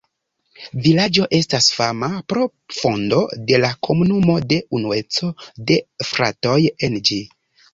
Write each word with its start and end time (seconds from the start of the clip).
Vilaĝo 0.85 1.25
estas 1.39 1.67
fama 1.79 2.09
pro 2.33 2.45
fondo 2.77 3.21
de 3.51 3.61
la 3.65 3.71
komunumo 3.89 4.39
de 4.53 4.61
"Unueco 4.79 5.31
de 5.69 5.79
fratoj" 6.13 6.59
en 6.91 6.99
ĝi. 7.11 7.25